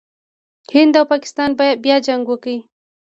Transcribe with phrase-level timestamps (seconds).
[0.73, 1.49] هند او پاکستان
[1.83, 2.49] بیا جنګ وکړ.